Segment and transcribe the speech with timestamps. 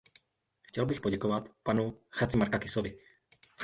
[0.63, 2.97] Chtěl bych poděkovat panu Chatzimarkakisovi.